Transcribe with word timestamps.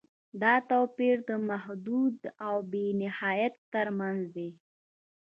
دا 0.41 0.53
توپیر 0.69 1.15
د 1.29 1.31
محدود 1.49 2.17
او 2.47 2.55
بې 2.71 2.85
نهایت 3.01 3.55
تر 3.73 3.87
منځ 3.99 4.21
دی. 4.35 4.49